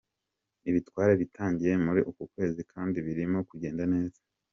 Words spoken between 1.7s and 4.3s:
muri uku kwezi kandi birimo kugenda neza.